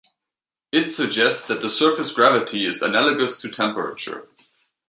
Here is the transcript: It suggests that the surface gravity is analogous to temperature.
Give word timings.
It 0.71 0.87
suggests 0.87 1.45
that 1.45 1.61
the 1.61 1.69
surface 1.69 2.11
gravity 2.11 2.65
is 2.65 2.81
analogous 2.81 3.39
to 3.41 3.49
temperature. 3.49 4.27